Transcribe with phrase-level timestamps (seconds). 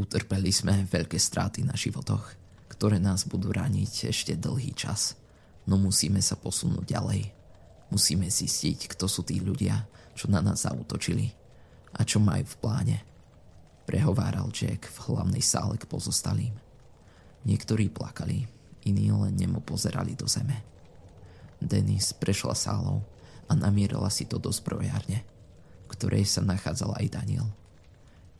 [0.00, 2.32] Utrpeli sme veľké straty na životoch,
[2.72, 5.12] ktoré nás budú raniť ešte dlhý čas.
[5.68, 7.28] No musíme sa posunúť ďalej.
[7.92, 9.84] Musíme zistiť, kto sú tí ľudia,
[10.16, 11.28] čo na nás zautočili
[11.92, 12.96] a čo majú v pláne.
[13.84, 16.56] Prehováral Jack v hlavnej sále k pozostalým.
[17.44, 18.48] Niektorí plakali,
[18.88, 20.64] iní len nemo pozerali do zeme.
[21.60, 23.04] Denis prešla sálou
[23.44, 25.20] a namierala si to do zbrojárne,
[25.92, 27.59] ktorej sa nachádzal aj Daniel.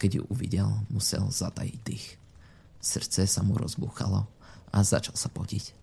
[0.00, 2.16] Keď ju uvidel, musel zatajiť dých.
[2.80, 4.24] Srdce sa mu rozbúchalo
[4.72, 5.76] a začal sa potiť.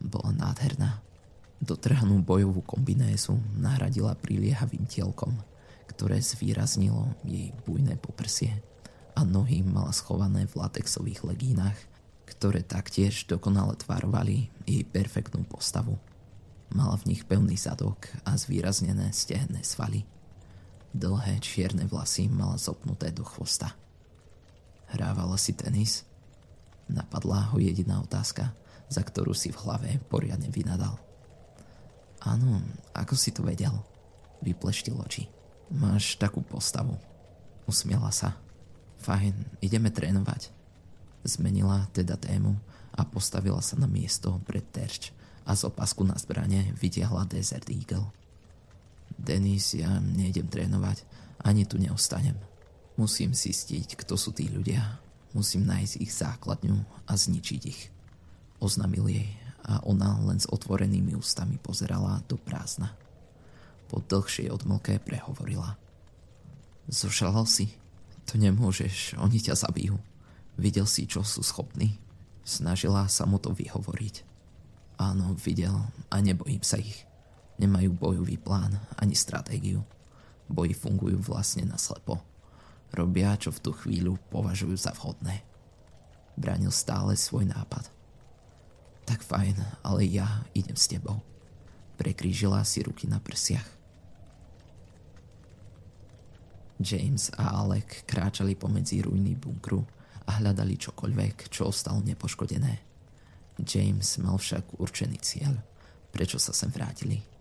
[0.00, 1.04] Bola nádherná.
[1.60, 5.36] Dotrhanú bojovú kombinézu nahradila priliehavým tielkom,
[5.92, 8.64] ktoré zvýraznilo jej bujné poprsie
[9.12, 11.76] a nohy mala schované v latexových legínach,
[12.24, 16.00] ktoré taktiež dokonale tvarovali jej perfektnú postavu.
[16.72, 20.08] Mala v nich pevný zadok a zvýraznené stehné svaly.
[20.94, 23.74] Dlhé čierne vlasy mala zopnuté do chvosta.
[24.94, 26.06] Hrávala si tenis?
[26.86, 28.54] Napadla ho jediná otázka,
[28.86, 30.94] za ktorú si v hlave poriadne vynadal.
[32.22, 32.62] Áno,
[32.94, 33.74] ako si to vedel?
[34.46, 35.26] Vypleštil oči.
[35.74, 36.94] Máš takú postavu.
[37.66, 38.38] Usmiela sa.
[39.02, 40.54] Fajn, ideme trénovať.
[41.26, 42.54] Zmenila teda tému
[42.94, 45.10] a postavila sa na miesto pred terč
[45.42, 48.08] a z opasku na zbrane vytiahla Desert Eagle.
[49.24, 51.02] Denis, ja nejdem trénovať,
[51.40, 52.36] ani tu neostanem.
[53.00, 55.00] Musím zistiť, kto sú tí ľudia.
[55.34, 57.90] Musím nájsť ich základňu a zničiť ich.
[58.62, 59.28] Oznamil jej
[59.64, 62.92] a ona len s otvorenými ústami pozerala do prázdna.
[63.88, 65.74] Po dlhšej odmlke prehovorila.
[66.86, 67.72] Zošalal si?
[68.30, 69.96] To nemôžeš, oni ťa zabijú.
[70.60, 71.96] Videl si, čo sú schopní?
[72.44, 74.22] Snažila sa mu to vyhovoriť.
[75.00, 75.74] Áno, videl
[76.12, 77.08] a nebojím sa ich.
[77.54, 79.86] Nemajú bojový plán ani stratégiu.
[80.50, 82.18] Boji fungujú vlastne na slepo.
[82.90, 85.42] Robia, čo v tú chvíľu považujú za vhodné.
[86.34, 87.90] Bránil stále svoj nápad.
[89.06, 91.22] Tak fajn, ale ja idem s tebou.
[91.94, 93.66] Prekrížila si ruky na prsiach.
[96.82, 99.86] James a Alec kráčali pomedzi ruiny bunkru
[100.26, 102.74] a hľadali čokoľvek, čo ostalo nepoškodené.
[103.62, 105.54] James mal však určený cieľ,
[106.10, 107.33] prečo sa sem vrátili.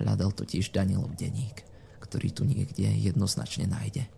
[0.00, 1.60] Hľadal totiž Danielov denník,
[2.00, 4.08] ktorý tu niekde jednoznačne nájde.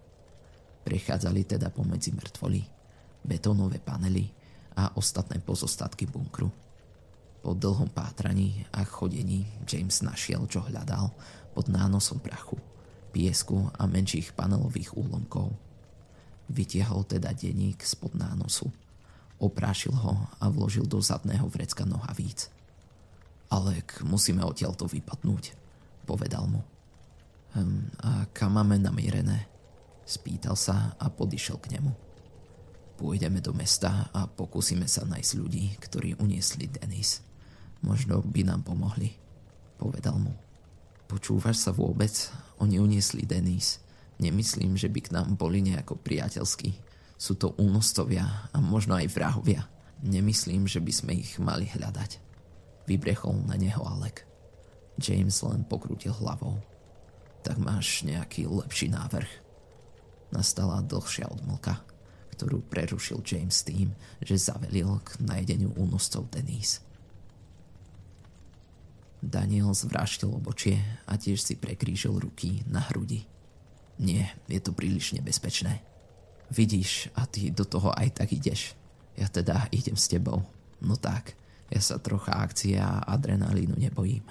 [0.87, 2.63] Prechádzali teda pomedzi mŕtvoly,
[3.27, 4.31] betónové panely
[4.79, 6.51] a ostatné pozostatky bunkru.
[7.43, 11.11] Po dlhom pátraní a chodení James našiel, čo hľadal
[11.51, 12.57] pod nánosom prachu–
[13.13, 15.53] piesku a menších panelových úlomkov.
[16.49, 18.73] Vytiahol teda denník spod nánosu.
[19.37, 22.49] Oprášil ho a vložil do zadného vrecka nohavíc.
[23.53, 25.53] Alek, musíme odtiaľto vypadnúť,
[26.13, 26.61] povedal mu.
[27.57, 29.49] Hm, a kam máme namierené?
[30.05, 31.93] Spýtal sa a podišiel k nemu.
[33.01, 37.25] Pôjdeme do mesta a pokúsime sa nájsť ľudí, ktorí uniesli Denis.
[37.81, 39.17] Možno by nám pomohli,
[39.81, 40.37] povedal mu.
[41.09, 42.13] Počúvaš sa vôbec?
[42.61, 43.81] Oni uniesli Denis.
[44.21, 46.77] Nemyslím, že by k nám boli nejako priateľskí.
[47.17, 49.67] Sú to únostovia a možno aj vrahovia.
[50.05, 52.21] Nemyslím, že by sme ich mali hľadať.
[52.87, 54.32] Vybrechol na neho Alek.
[55.03, 56.63] James len pokrutil hlavou.
[57.43, 59.27] Tak máš nejaký lepší návrh.
[60.31, 61.83] Nastala dlhšia odmlka,
[62.39, 63.91] ktorú prerušil James tým,
[64.23, 66.81] že zavelil k najedeniu únoscov Denise.
[69.23, 73.23] Daniel zvráštil obočie a tiež si prekrížil ruky na hrudi.
[74.03, 75.79] Nie, je to príliš nebezpečné.
[76.51, 78.75] Vidíš, a ty do toho aj tak ideš.
[79.15, 80.43] Ja teda idem s tebou.
[80.83, 81.39] No tak,
[81.71, 84.27] ja sa trocha akcie a adrenalínu nebojím.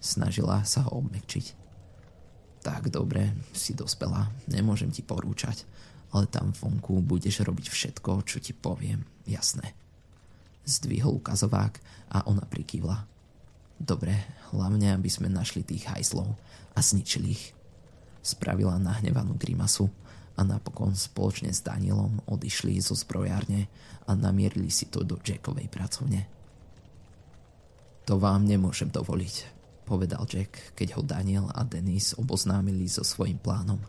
[0.00, 1.60] Snažila sa ho obmekčiť.
[2.64, 5.64] Tak dobre, si dospela, nemôžem ti porúčať,
[6.12, 9.76] ale tam vonku budeš robiť všetko, čo ti poviem, jasné.
[10.64, 11.80] Zdvihol ukazovák
[12.12, 13.04] a ona prikývla.
[13.80, 14.12] Dobre,
[14.52, 16.36] hlavne aby sme našli tých hajzlov
[16.76, 17.56] a zničili ich.
[18.20, 19.88] Spravila nahnevanú grimasu
[20.36, 23.72] a napokon spoločne s Danielom odišli zo zbrojárne
[24.04, 26.28] a namierili si to do Jackovej pracovne.
[28.04, 29.59] To vám nemôžem dovoliť,
[29.90, 33.82] povedal Jack, keď ho Daniel a Denis oboznámili so svojím plánom.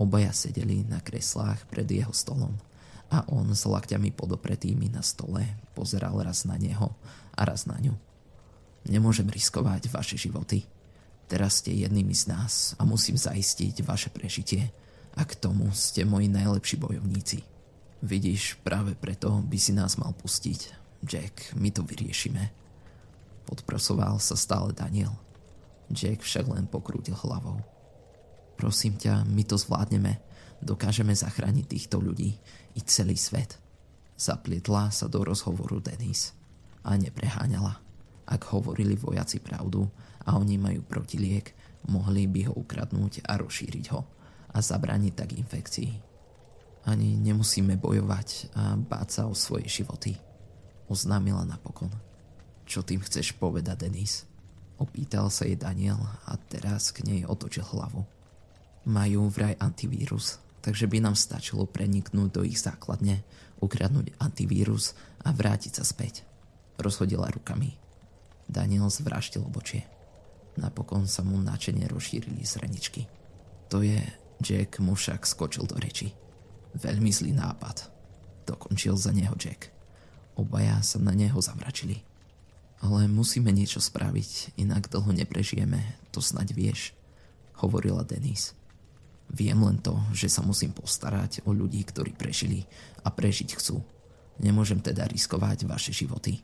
[0.00, 2.56] Obaja sedeli na kreslách pred jeho stolom
[3.12, 5.44] a on s lakťami podopretými na stole
[5.76, 6.96] pozeral raz na neho
[7.36, 7.92] a raz na ňu.
[8.88, 10.64] Nemôžem riskovať vaše životy.
[11.28, 14.72] Teraz ste jednými z nás a musím zaistiť vaše prežitie.
[15.12, 17.44] A k tomu ste moji najlepší bojovníci.
[18.00, 20.72] Vidíš, práve preto by si nás mal pustiť.
[21.04, 22.67] Jack, my to vyriešime.
[23.48, 25.16] Podprosoval sa stále Daniel.
[25.88, 27.64] Jack však len pokrútil hlavou.
[28.60, 30.20] Prosím ťa, my to zvládneme.
[30.60, 32.36] Dokážeme zachrániť týchto ľudí
[32.76, 33.56] i celý svet.
[34.20, 36.36] Zaplietla sa do rozhovoru Denis
[36.84, 37.80] a nepreháňala.
[38.28, 39.88] Ak hovorili vojaci pravdu
[40.28, 41.56] a oni majú protiliek,
[41.88, 44.04] mohli by ho ukradnúť a rozšíriť ho
[44.52, 45.90] a zabrániť tak infekcii.
[46.84, 50.20] Ani nemusíme bojovať a báť sa o svoje životy.
[50.92, 52.07] Oznámila napokon.
[52.68, 54.28] Čo tým chceš povedať, Denis?
[54.76, 55.96] Opýtal sa jej Daniel
[56.28, 58.04] a teraz k nej otočil hlavu.
[58.84, 63.24] Majú vraj antivírus, takže by nám stačilo preniknúť do ich základne,
[63.64, 64.92] ukradnúť antivírus
[65.24, 66.28] a vrátiť sa späť.
[66.76, 67.72] Rozhodila rukami.
[68.44, 69.88] Daniel zvráštil obočie.
[70.60, 73.08] Napokon sa mu načene rozšírili zreničky.
[73.72, 73.98] To je,
[74.44, 76.12] Jack mu však skočil do reči.
[76.76, 77.88] Veľmi zlý nápad.
[78.44, 79.72] Dokončil za neho Jack.
[80.36, 82.04] Obaja sa na neho zamračili.
[82.78, 85.82] Ale musíme niečo spraviť, inak dlho neprežijeme,
[86.14, 86.94] to snaď vieš,
[87.58, 88.54] hovorila Denise.
[89.28, 92.64] Viem len to, že sa musím postarať o ľudí, ktorí prežili
[93.04, 93.84] a prežiť chcú.
[94.40, 96.40] Nemôžem teda riskovať vaše životy.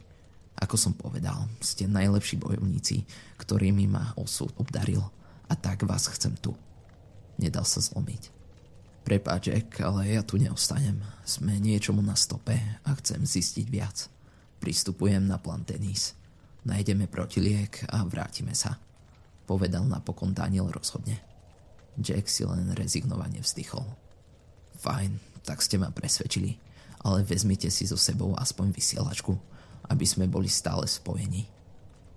[0.59, 3.07] Ako som povedal, ste najlepší bojovníci,
[3.41, 5.03] ktorými ma osud obdaril
[5.49, 6.53] a tak vás chcem tu.
[7.39, 8.31] Nedal sa zlomiť.
[9.05, 10.97] Prepáč, Jack, ale ja tu neostanem.
[11.29, 14.09] Sme niečomu na stope a chcem zistiť viac.
[14.65, 16.17] Pristupujem na plán tenis.
[16.65, 18.81] Nájdeme protiliek a vrátime sa.
[19.45, 21.21] Povedal napokon Daniel rozhodne.
[22.01, 23.85] Jack si len rezignovane vzdychol.
[24.81, 26.57] Fajn, tak ste ma presvedčili,
[27.05, 29.37] ale vezmite si so sebou aspoň vysielačku,
[29.93, 31.45] aby sme boli stále spojení.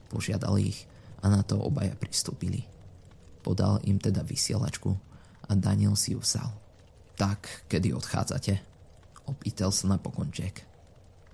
[0.07, 0.87] Požiadal ich
[1.19, 2.63] a na to obaja pristúpili.
[3.43, 4.95] Podal im teda vysielačku
[5.43, 6.55] a Daniel si ju vzal.
[7.19, 8.63] Tak, kedy odchádzate?
[9.27, 10.63] Opýtal sa napokon Jack.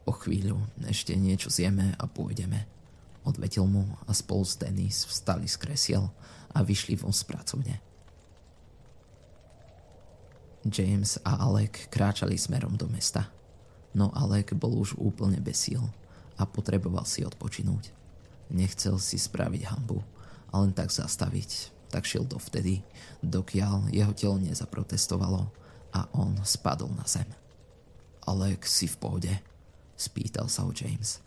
[0.10, 0.58] O chvíľu,
[0.90, 2.73] ešte niečo zjeme a pôjdeme.
[3.24, 6.12] Odvetil mu a spolu s Denis vstali z kresiel
[6.52, 7.80] a vyšli von z pracovne.
[10.64, 13.28] James a Alec kráčali smerom do mesta.
[13.92, 15.84] No Alec bol už úplne bez síl
[16.40, 17.92] a potreboval si odpočinúť.
[18.52, 20.00] Nechcel si spraviť hambu
[20.52, 22.84] a len tak zastaviť, tak šiel dovtedy,
[23.24, 25.52] dokiaľ jeho telo nezaprotestovalo
[25.94, 27.28] a on spadol na zem.
[28.24, 29.34] Alec si v pohode?
[30.00, 31.20] Spýtal sa ho James.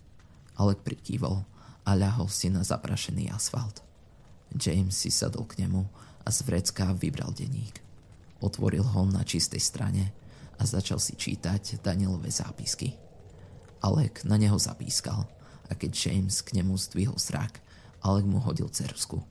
[0.57, 1.45] Alec prikývol
[1.87, 3.81] a ľahol si na zaprašený asfalt.
[4.51, 5.87] James si sadol k nemu
[6.27, 7.79] a z vrecka vybral denník.
[8.43, 10.11] Otvoril ho na čistej strane
[10.59, 12.99] a začal si čítať Danielové zápisky.
[13.81, 15.25] Alek na neho zapískal
[15.71, 17.63] a keď James k nemu zdvihol zrak,
[18.03, 19.23] Alek mu hodil cersku.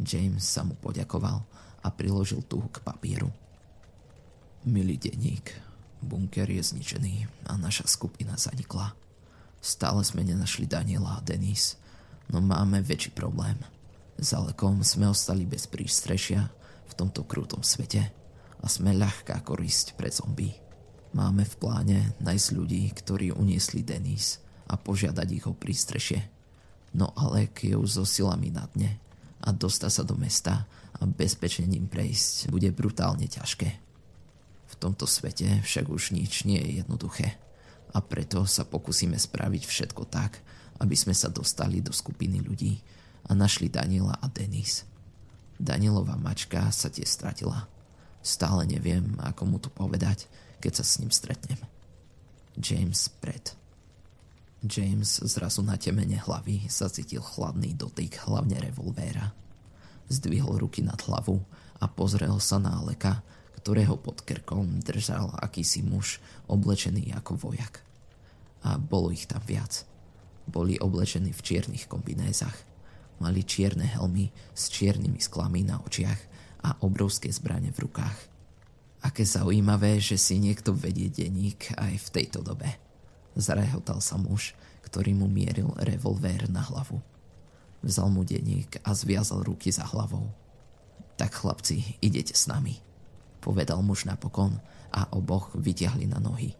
[0.00, 1.44] James sa mu poďakoval
[1.84, 3.30] a priložil tuhu k papieru.
[4.64, 5.52] Milý denník,
[6.00, 9.03] bunker je zničený a naša skupina zanikla.
[9.64, 11.80] Stále sme nenašli Daniela a Denis,
[12.28, 13.56] no máme väčší problém.
[14.20, 14.44] Za
[14.84, 16.52] sme ostali bez prístrešia
[16.84, 18.12] v tomto krútom svete
[18.60, 20.52] a sme ľahká korisť pre zombie.
[21.16, 24.36] Máme v pláne nájsť ľudí, ktorí uniesli Denis
[24.68, 26.20] a požiadať ich o prístrešie.
[26.92, 29.00] No Alek je už so silami na dne
[29.40, 33.80] a dostať sa do mesta a bezpečne ním prejsť bude brutálne ťažké.
[34.68, 37.40] V tomto svete však už nič nie je jednoduché
[37.94, 40.42] a preto sa pokúsime spraviť všetko tak,
[40.82, 42.82] aby sme sa dostali do skupiny ľudí
[43.30, 44.82] a našli Daniela a Denis.
[45.54, 47.70] Danielová mačka sa tiež stratila
[48.24, 50.24] Stále neviem, ako mu to povedať,
[50.56, 51.60] keď sa s ním stretnem.
[52.56, 53.52] James Brett.
[54.64, 59.36] James zrazu na temene hlavy zacítil chladný dotyk hlavne revolvéra.
[60.08, 61.36] Zdvihol ruky nad hlavu
[61.76, 63.20] a pozrel sa na Aleka,
[63.60, 66.16] ktorého pod krkom držal akýsi muž
[66.48, 67.84] oblečený ako vojak.
[68.64, 69.84] A bolo ich tam viac.
[70.48, 72.56] Boli oblečení v čiernych kombinézach.
[73.20, 76.20] Mali čierne helmy s čiernymi sklami na očiach
[76.64, 78.18] a obrovské zbranie v rukách.
[79.04, 82.72] Aké zaujímavé, že si niekto vedie denník aj v tejto dobe.
[83.36, 84.56] Zarehotal sa muž,
[84.88, 87.04] ktorý mu mieril revolvér na hlavu.
[87.84, 90.32] Vzal mu denník a zviazal ruky za hlavou.
[91.20, 92.80] Tak chlapci, idete s nami,
[93.44, 94.56] povedal muž napokon
[94.88, 96.56] a oboch vytiahli na nohy.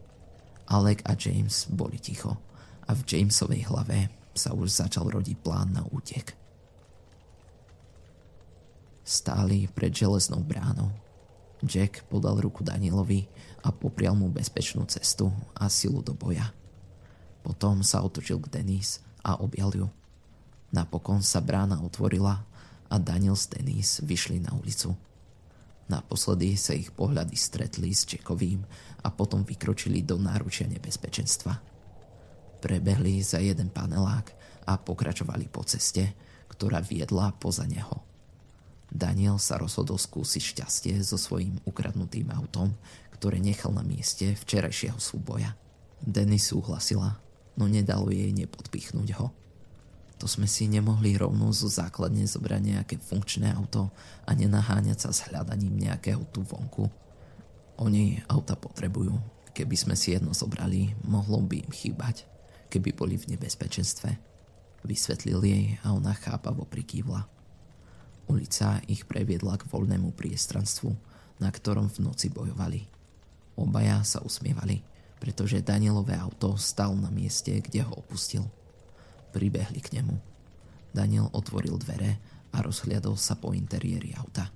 [0.68, 2.37] Alec a James boli ticho
[2.85, 6.35] a v Jamesovej hlave sa už začal rodiť plán na útek.
[9.04, 10.88] Stáli pred železnou bránou.
[11.64, 13.28] Jack podal ruku Danielovi
[13.64, 16.52] a poprial mu bezpečnú cestu a silu do boja.
[17.44, 19.88] Potom sa otočil k Denis a objal ju.
[20.73, 22.44] Napokon sa brána otvorila
[22.88, 24.97] a Daniel s Denis vyšli na ulicu.
[25.84, 28.64] Naposledy sa ich pohľady stretli s Jackovým
[29.04, 31.60] a potom vykročili do náručia nebezpečenstva.
[32.64, 34.32] Prebehli za jeden panelák
[34.64, 36.16] a pokračovali po ceste,
[36.48, 38.00] ktorá viedla poza neho.
[38.88, 42.72] Daniel sa rozhodol skúsiť šťastie so svojím ukradnutým autom,
[43.12, 45.52] ktoré nechal na mieste včerajšieho súboja.
[46.00, 47.20] Denny súhlasila,
[47.60, 49.34] no nedalo jej nepodpichnúť ho.
[50.25, 53.93] To sme si nemohli rovno zo základne zobrať nejaké funkčné auto
[54.25, 56.88] a nenaháňať sa s hľadaním nejakého tu vonku.
[57.76, 59.21] Oni auta potrebujú.
[59.52, 62.25] Keby sme si jedno zobrali, mohlo by im chýbať,
[62.73, 64.16] keby boli v nebezpečenstve.
[64.88, 67.28] Vysvetlil jej a ona chápavo prikývla.
[68.25, 70.88] Ulica ich previedla k voľnému priestranstvu,
[71.37, 72.88] na ktorom v noci bojovali.
[73.61, 74.81] Obaja sa usmievali,
[75.21, 78.49] pretože Danielové auto stal na mieste, kde ho opustil.
[79.34, 80.14] Pribehli k nemu.
[80.94, 82.22] Daniel otvoril dvere
[82.54, 84.46] a rozhliadol sa po interiéri auta.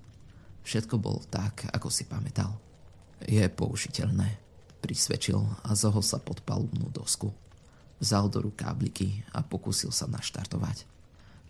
[0.62, 2.54] Všetko bolo tak, ako si pamätal.
[3.26, 4.38] Je použiteľné,
[4.78, 7.34] prisvedčil a zohol sa pod palubnú dosku.
[7.98, 10.86] Vzal do rúk kábliky a pokúsil sa naštartovať.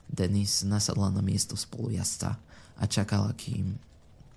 [0.09, 2.41] Denis nasadla na miesto spolujazca
[2.81, 3.77] a čakala, kým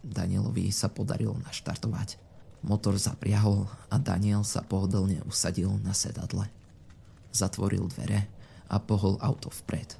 [0.04, 2.20] Danielovi sa podarilo naštartovať.
[2.68, 6.52] Motor zapriahol a Daniel sa pohodlne usadil na sedadle.
[7.32, 8.41] Zatvoril dvere
[8.72, 10.00] a pohol auto vpred.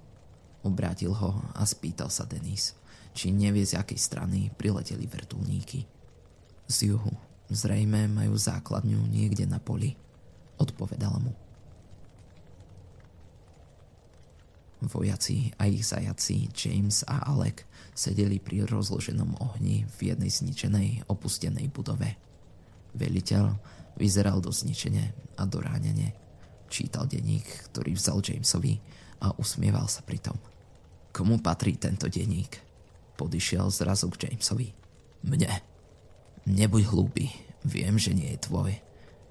[0.64, 2.72] Obrátil ho a spýtal sa Denis,
[3.12, 5.84] či nevie z akej strany prileteli vrtulníky.
[6.72, 7.12] Z juhu.
[7.52, 10.00] Zrejme majú základňu niekde na poli.
[10.56, 11.36] Odpovedala mu.
[14.82, 21.70] Vojaci a ich zajaci James a Alec sedeli pri rozloženom ohni v jednej zničenej opustenej
[21.70, 22.18] budove.
[22.96, 23.62] Veliteľ
[24.00, 26.21] vyzeral do zničenie a doránenie.
[26.72, 28.80] Čítal denník, ktorý vzal Jamesovi
[29.20, 30.40] a usmieval sa pritom.
[31.12, 32.64] Komu patrí tento denník?
[33.20, 34.72] Podišiel zrazu k Jamesovi.
[35.28, 35.52] Mne.
[36.48, 37.28] Nebuď hlúpy,
[37.68, 38.72] viem, že nie je tvoj.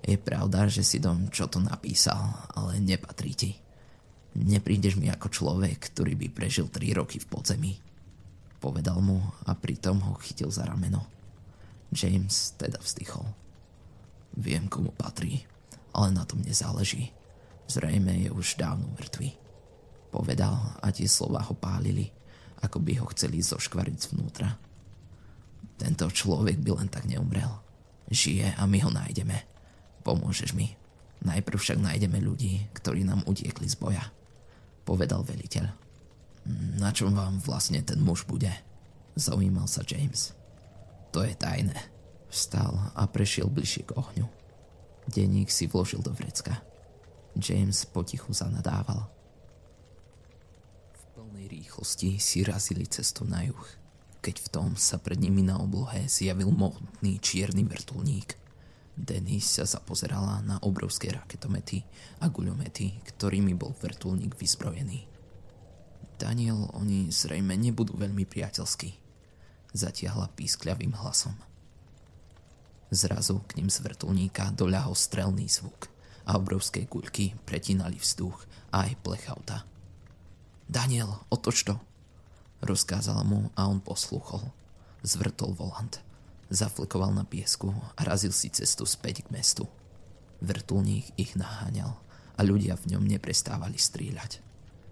[0.04, 3.50] Je pravda, že si dom čo to napísal, ale nepatrí ti.
[4.36, 7.72] Neprídeš mi ako človek, ktorý by prežil 3 roky v podzemí.
[8.60, 9.16] Povedal mu
[9.48, 11.08] a pritom ho chytil za rameno.
[11.88, 13.24] James teda vzdychol.
[14.36, 15.42] Viem, komu patrí,
[15.96, 17.10] ale na tom nezáleží.
[17.70, 19.30] Zrejme je už dávno mŕtvý.
[20.10, 22.10] Povedal a tie slova ho pálili,
[22.66, 24.58] ako by ho chceli zoškvariť zvnútra.
[25.78, 27.62] Tento človek by len tak neumrel.
[28.10, 29.46] Žije a my ho nájdeme.
[30.02, 30.74] Pomôžeš mi.
[31.22, 34.02] Najprv však nájdeme ľudí, ktorí nám utiekli z boja
[34.90, 35.70] povedal veliteľ.
[36.82, 38.50] Na čom vám vlastne ten muž bude?
[39.14, 40.34] Zaujímal sa James.
[41.14, 41.78] To je tajné.
[42.26, 44.26] Vstal a prešiel bližšie k ohňu.
[45.06, 46.58] Denník si vložil do vrecka.
[47.38, 49.06] James potichu zanadával.
[50.94, 53.66] V plnej rýchlosti si razili cestu na juh,
[54.18, 58.34] keď v tom sa pred nimi na oblohe zjavil mohutný čierny vrtulník.
[59.00, 61.86] Denis sa zapozerala na obrovské raketomety
[62.20, 65.08] a guľomety, ktorými bol vrtulník vyzbrojený.
[66.20, 68.90] Daniel, oni zrejme nebudú veľmi priateľskí,
[69.72, 71.32] zatiahla pískľavým hlasom.
[72.92, 75.89] Zrazu k ním z vrtulníka doľahol strelný zvuk
[76.26, 78.36] a obrovské guľky pretínali vzduch
[78.74, 79.64] a aj plechauta.
[80.70, 81.76] Daniel, otoč to,
[82.62, 84.44] rozkázala mu a on posluchol.
[85.00, 85.98] Zvrtol volant–
[86.50, 89.70] Zaflekoval na piesku a razil si cestu späť k mestu.
[90.42, 91.94] Vrtulník ich naháňal
[92.34, 94.42] a ľudia v ňom neprestávali strieľať.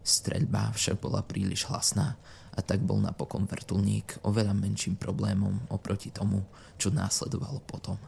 [0.06, 2.14] Streľba však bola príliš hlasná
[2.54, 6.46] a tak bol napokon vrtulník oveľa menším problémom oproti tomu,
[6.78, 7.98] čo následovalo potom.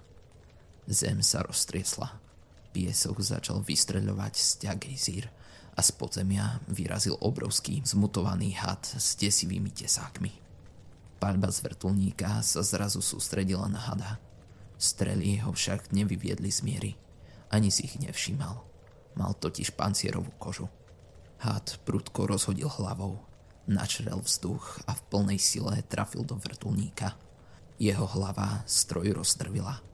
[0.86, 2.29] Zem sa roztriesla.
[2.70, 4.48] Piesok začal vystreľovať z
[4.78, 5.26] gejzír
[5.74, 10.30] a z podzemia vyrazil obrovský zmutovaný had s desivými tesákmi.
[11.20, 14.22] Paľba z vrtulníka sa zrazu sústredila na hada.
[14.80, 16.92] Strely ho však nevyviedli z miery.
[17.52, 18.56] Ani si ich nevšímal.
[19.18, 20.70] Mal totiž pancierovú kožu.
[21.42, 23.20] Had prudko rozhodil hlavou.
[23.68, 27.18] Načrel vzduch a v plnej sile trafil do vrtulníka.
[27.76, 29.89] Jeho hlava stroj roztrvila.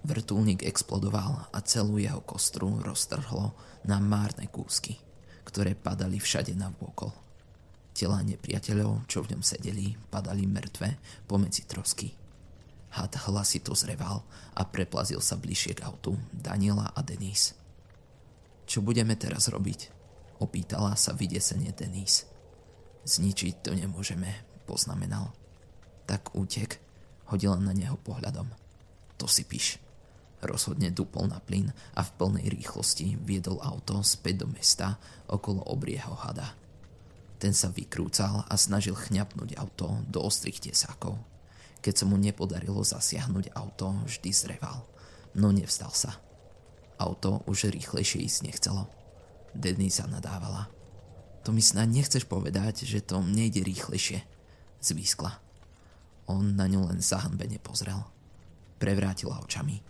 [0.00, 3.52] Vrtulník explodoval a celú jeho kostru roztrhlo
[3.84, 4.96] na márne kúsky,
[5.44, 7.12] ktoré padali všade na vôkol.
[7.92, 10.96] Tela nepriateľov, čo v ňom sedeli, padali mŕtve
[11.28, 12.16] pomedzi trosky.
[12.96, 14.24] Had hlasito zreval
[14.56, 17.54] a preplazil sa bližšie k autu Daniela a Denise.
[18.64, 19.92] Čo budeme teraz robiť?
[20.40, 22.24] Opýtala sa vydesene Denise.
[23.04, 24.32] Zničiť to nemôžeme,
[24.64, 25.36] poznamenal.
[26.08, 26.80] Tak útek,
[27.28, 28.48] hodila na neho pohľadom.
[29.20, 29.89] To si píš.
[30.40, 34.96] Rozhodne dupol na plyn a v plnej rýchlosti viedol auto späť do mesta
[35.28, 36.56] okolo obrieho hada.
[37.40, 41.16] Ten sa vykrúcal a snažil chňapnúť auto do ostrých tesákov.
[41.80, 44.84] Keď sa mu nepodarilo zasiahnuť auto, vždy zreval,
[45.36, 46.20] no nevstal sa.
[47.00, 48.84] Auto už rýchlejšie ísť nechcelo.
[49.88, 50.68] sa nadávala.
[51.48, 54.20] To mi snad nechceš povedať, že to nejde rýchlejšie,
[54.84, 55.40] zvýskla.
[56.28, 58.04] On na ňu len zahanbene pozrel.
[58.76, 59.80] Prevrátila očami.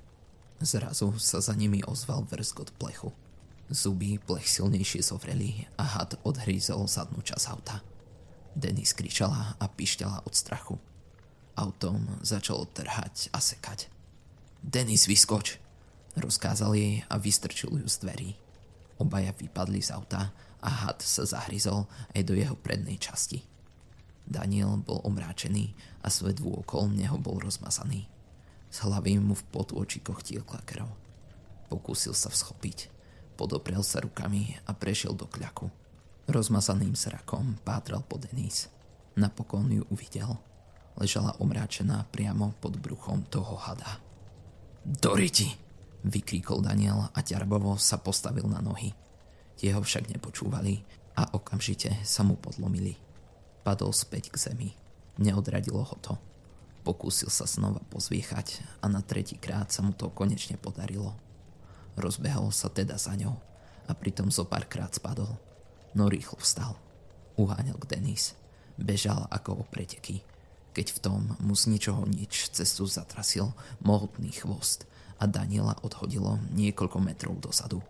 [0.61, 3.17] Zrazu sa za nimi ozval vrskot plechu.
[3.73, 7.81] Zuby plech silnejšie zovreli a had odhrízol zadnú časť auta.
[8.52, 10.76] Denis kričala a pišťala od strachu.
[11.57, 13.88] Autom začalo trhať a sekať.
[14.61, 15.57] Denis, vyskoč!
[16.19, 18.31] Rozkázal jej a vystrčil ju z dverí.
[19.00, 20.29] Obaja vypadli z auta
[20.61, 23.40] a had sa zahryzol aj do jeho prednej časti.
[24.29, 25.73] Daniel bol omráčený
[26.05, 28.05] a svet vôkol neho bol rozmazaný.
[28.70, 30.86] Z hlavy mu v potu oči tiekla krv.
[31.66, 32.90] Pokúsil sa vzchopiť.
[33.34, 35.70] Podoprel sa rukami a prešiel do kľaku.
[36.30, 38.70] Rozmazaným zrakom pátral po Denise.
[39.18, 40.38] Napokon ju uvidel.
[40.94, 43.98] Ležala omráčená priamo pod bruchom toho hada.
[44.86, 45.50] Doriti!
[46.00, 48.94] Vykríkol Daniel a ťarbovo sa postavil na nohy.
[49.60, 50.80] Jeho však nepočúvali
[51.12, 52.96] a okamžite sa mu podlomili.
[53.60, 54.68] Padol späť k zemi.
[55.20, 56.16] Neodradilo ho to.
[56.80, 61.12] Pokúsil sa znova pozviechať a na tretí krát sa mu to konečne podarilo.
[62.00, 63.37] Rozbehol sa teda za ňou
[63.84, 65.37] a pritom zo párkrát spadol
[65.94, 66.78] no rýchlo vstal.
[67.34, 68.37] Uháňal k Denis.
[68.80, 70.25] Bežal ako o preteky,
[70.72, 73.52] keď v tom mu z ničoho nič cestu zatrasil
[73.84, 74.88] mohutný chvost
[75.20, 77.84] a Daniela odhodilo niekoľko metrov dozadu.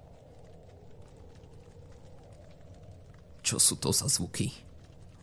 [3.47, 4.51] Čo sú to za zvuky?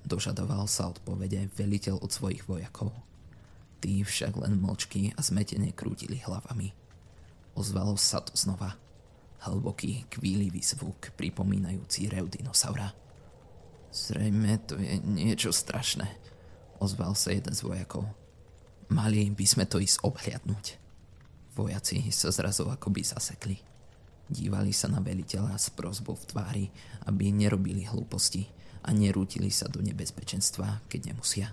[0.08, 2.96] Dožadoval sa odpovede veliteľ od svojich vojakov.
[3.78, 6.74] Tí však len mlčky a zmetene krútili hlavami.
[7.54, 8.74] Ozvalo sa to znova–
[9.46, 12.92] hlboký, kvílivý zvuk pripomínajúci rev dinosaura.
[13.94, 16.06] Zrejme to je niečo strašné,
[16.82, 18.06] ozval sa jeden z vojakov.
[18.90, 20.80] Mali by sme to ísť obhliadnúť.
[21.58, 23.58] Vojaci sa zrazu akoby zasekli.
[24.28, 26.66] Dívali sa na veliteľa s prozbou v tvári,
[27.08, 28.48] aby nerobili hlúposti
[28.84, 31.48] a nerútili sa do nebezpečenstva, keď nemusia.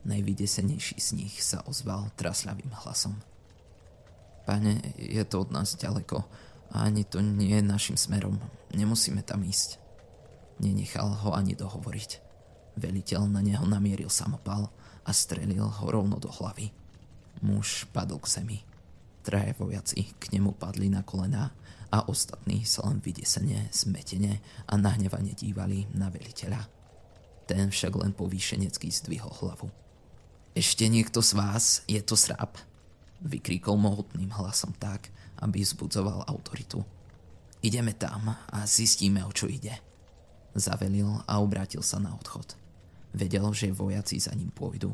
[0.00, 3.20] Najvydesenejší z nich sa ozval trasľavým hlasom.
[4.48, 6.24] Pane, je to od nás ďaleko,
[6.70, 8.38] a ani to nie je našim smerom.
[8.72, 9.82] Nemusíme tam ísť.
[10.62, 12.10] Nenechal ho ani dohovoriť.
[12.78, 14.70] Veliteľ na neho namieril samopal
[15.02, 16.70] a strelil ho rovno do hlavy.
[17.42, 18.58] Muž padol k zemi.
[19.20, 21.52] Traje vojaci k nemu padli na kolená
[21.90, 24.38] a ostatní sa len vydesene, zmetene
[24.70, 26.62] a nahnevane dívali na veliteľa.
[27.50, 29.68] Ten však len povýšenecký zdvihol hlavu.
[30.50, 32.58] Ešte niekto z vás je to srap?
[33.22, 36.82] Vykríkol mohutným hlasom tak, aby zbudzoval autoritu.
[37.62, 39.78] Ideme tam a zistíme, o čo ide.
[40.56, 42.58] Zavelil a obrátil sa na odchod.
[43.14, 44.90] Vedel, že vojaci za ním pôjdu.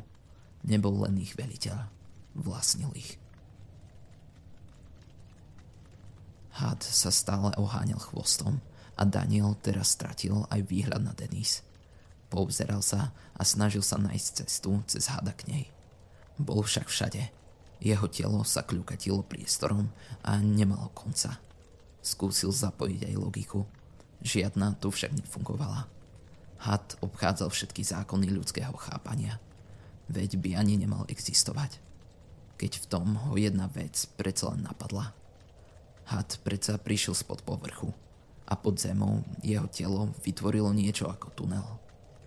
[0.69, 1.89] Nebol len ich veliteľ.
[2.37, 3.17] Vlastnil ich.
[6.57, 8.61] Had sa stále oháňal chvostom
[8.97, 11.65] a Daniel teraz stratil aj výhľad na Denis.
[12.29, 15.65] Poobzeral sa a snažil sa nájsť cestu cez hada k nej.
[16.37, 17.37] Bol však všade
[17.81, 19.93] jeho telo sa kľukatilo priestorom
[20.25, 21.37] a nemalo konca.
[22.01, 23.69] Skúsil zapojiť aj logiku.
[24.25, 25.85] Žiadna tu však nefungovala.
[26.57, 29.37] Had obchádzal všetky zákony ľudského chápania.
[30.09, 31.83] Veď by ani nemal existovať.
[32.57, 35.13] Keď v tom ho jedna vec predsa len napadla.
[36.09, 37.93] Had predsa prišiel spod povrchu
[38.47, 41.67] a pod zemou jeho telo vytvorilo niečo ako tunel.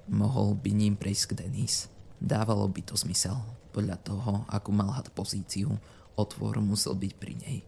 [0.09, 1.85] Mohol by ním prejsť k Denis.
[2.17, 3.37] Dávalo by to zmysel,
[3.69, 5.69] podľa toho, ako mal had pozíciu,
[6.17, 7.59] otvor musel byť pri nej.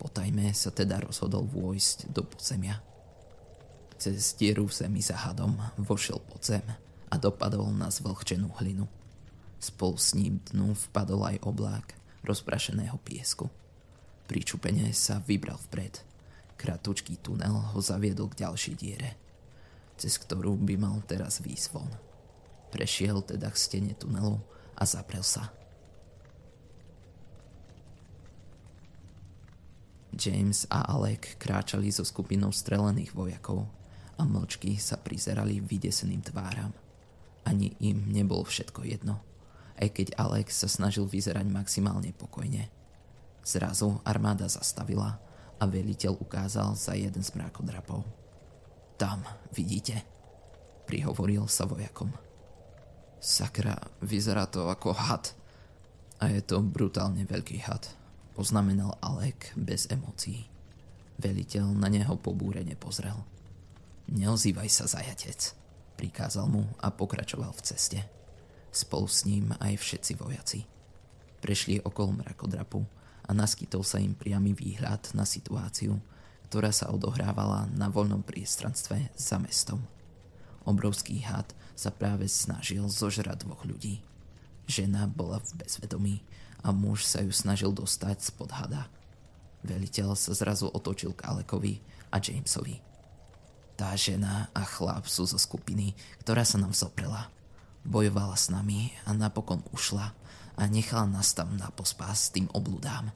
[0.00, 2.80] Potajme sa teda rozhodol vôjsť do podzemia.
[4.00, 6.64] Cez dieru v zemi za hadom vošiel pod zem
[7.10, 8.88] a dopadol na zvlhčenú hlinu.
[9.58, 11.86] Spolu s ním dnu vpadol aj oblák
[12.22, 13.50] rozprašeného piesku.
[14.30, 16.00] Pričupene sa vybral vpred.
[16.56, 19.18] Kratučký tunel ho zaviedol k ďalšej diere,
[19.98, 21.42] cez ktorú by mal teraz
[21.74, 21.90] von.
[22.70, 24.38] Prešiel teda k stene tunelu
[24.78, 25.50] a zaprel sa.
[30.18, 33.70] James a Alec kráčali so skupinou strelených vojakov
[34.18, 36.74] a mlčky sa prizerali vydeseným tváram.
[37.46, 39.22] Ani im nebolo všetko jedno,
[39.78, 42.66] aj keď Alex sa snažil vyzerať maximálne pokojne.
[43.46, 45.22] Zrazu armáda zastavila
[45.56, 48.02] a veliteľ ukázal za jeden z mrakodrapov.
[48.98, 49.22] Tam,
[49.54, 50.02] vidíte?
[50.90, 52.10] Prihovoril sa vojakom.
[53.22, 55.30] Sakra, vyzerá to ako had.
[56.18, 57.86] A je to brutálne veľký had,
[58.34, 60.50] poznamenal Alek bez emócií.
[61.22, 63.14] Veliteľ na neho pobúrene pozrel.
[64.10, 65.54] Neozývaj sa, zajatec,
[65.94, 68.00] prikázal mu a pokračoval v ceste.
[68.74, 70.66] Spolu s ním aj všetci vojaci.
[71.38, 72.82] Prešli okolo mrakodrapu
[73.22, 75.94] a naskytol sa im priamy výhľad na situáciu,
[76.48, 79.84] ktorá sa odohrávala na voľnom priestranstve za mestom.
[80.64, 84.00] Obrovský had sa práve snažil zožrať dvoch ľudí.
[84.64, 86.16] Žena bola v bezvedomí
[86.64, 88.88] a muž sa ju snažil dostať spod hada.
[89.60, 92.80] Veliteľ sa zrazu otočil k Alekovi a Jamesovi.
[93.78, 97.30] Tá žena a chlap sú zo skupiny, ktorá sa nám zoprela.
[97.86, 100.16] Bojovala s nami a napokon ušla
[100.58, 103.14] a nechala nás tam na pospas s tým obludám.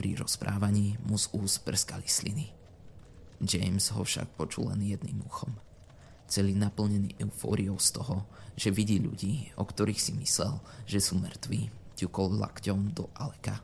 [0.00, 2.48] Pri rozprávaní mu z úst prskali sliny.
[3.44, 5.52] James ho však počul len jedným uchom.
[6.24, 8.24] Celý naplnený eufóriou z toho,
[8.56, 10.56] že vidí ľudí, o ktorých si myslel,
[10.88, 11.68] že sú mŕtvi,
[12.00, 13.60] ťukol lakťom do Aleka.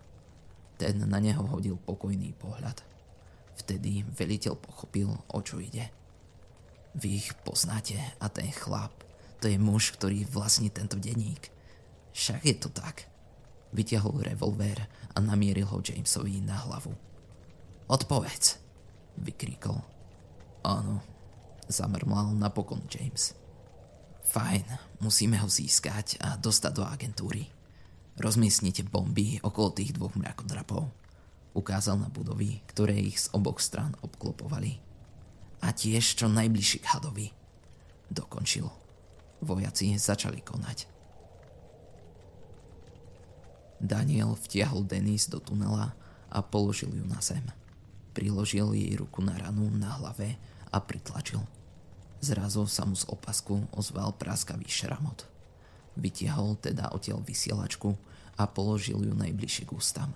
[0.77, 2.85] Ten na neho hodil pokojný pohľad.
[3.57, 5.89] Vtedy veliteľ pochopil, o čo ide.
[7.01, 8.93] Vy ich poznáte a ten chlap,
[9.41, 11.49] to je muž, ktorý vlastní tento denník.
[12.13, 13.09] Však je to tak.
[13.77, 16.97] Vyťahol revolver a namieril ho Jamesovi na hlavu.
[17.93, 18.57] Odpovedz,
[19.21, 19.77] vykríkol.
[20.65, 21.05] Áno,
[21.69, 23.37] zamrmal napokon James.
[24.27, 24.65] Fajn,
[25.05, 27.53] musíme ho získať a dostať do agentúry.
[28.17, 30.89] Rozmiestnite bomby okolo tých dvoch mrakodrapov.
[31.53, 34.81] Ukázal na budovy, ktoré ich z oboch strán obklopovali.
[35.61, 37.29] A tiež čo najbližšie k hadovi.
[38.09, 38.65] Dokončil.
[39.45, 40.96] Vojaci začali konať.
[43.77, 45.93] Daniel vtiahol Denis do tunela
[46.33, 47.45] a položil ju na zem.
[48.17, 50.41] Priložil jej ruku na ranu na hlave
[50.73, 51.45] a pritlačil.
[52.25, 55.29] Zrazu sa mu z opasku ozval praskavý šramot.
[55.97, 57.93] Vytiahol teda odtiaľ vysielačku
[58.37, 60.11] a položil ju najbližšie k ústam.